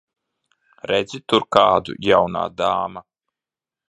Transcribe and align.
Redzi 0.91 1.19
tur 1.33 1.45
kādu, 1.57 1.95
jaunā 2.09 2.43
dāma? 2.63 3.05